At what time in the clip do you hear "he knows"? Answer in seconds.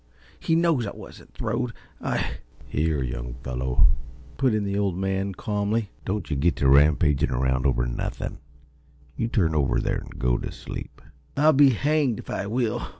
0.39-0.87